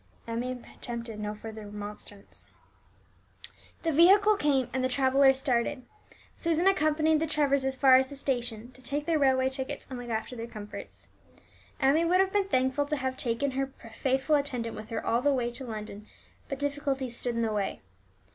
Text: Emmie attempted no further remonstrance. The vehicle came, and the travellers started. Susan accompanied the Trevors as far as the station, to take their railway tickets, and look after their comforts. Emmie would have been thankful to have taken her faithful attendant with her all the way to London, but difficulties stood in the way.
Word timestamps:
Emmie 0.27 0.53
attempted 0.75 1.19
no 1.19 1.35
further 1.35 1.67
remonstrance. 1.67 2.49
The 3.83 3.91
vehicle 3.91 4.35
came, 4.35 4.67
and 4.73 4.83
the 4.83 4.89
travellers 4.89 5.37
started. 5.37 5.83
Susan 6.35 6.65
accompanied 6.65 7.19
the 7.19 7.27
Trevors 7.27 7.63
as 7.65 7.75
far 7.75 7.97
as 7.97 8.07
the 8.07 8.15
station, 8.15 8.71
to 8.71 8.81
take 8.81 9.05
their 9.05 9.19
railway 9.19 9.47
tickets, 9.47 9.85
and 9.91 9.99
look 9.99 10.09
after 10.09 10.35
their 10.35 10.47
comforts. 10.47 11.05
Emmie 11.79 12.03
would 12.05 12.19
have 12.19 12.33
been 12.33 12.47
thankful 12.47 12.87
to 12.87 12.97
have 12.97 13.15
taken 13.15 13.51
her 13.51 13.71
faithful 13.93 14.35
attendant 14.37 14.75
with 14.75 14.89
her 14.89 15.05
all 15.05 15.21
the 15.21 15.31
way 15.31 15.51
to 15.51 15.65
London, 15.65 16.07
but 16.49 16.57
difficulties 16.57 17.15
stood 17.15 17.35
in 17.35 17.43
the 17.43 17.53
way. 17.53 17.79